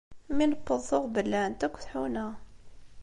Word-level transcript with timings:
Mi 0.35 0.45
newweḍ 0.45 0.81
tuɣ 0.89 1.03
bellɛent 1.13 1.65
akk 1.67 1.75
tḥuna. 1.83 2.27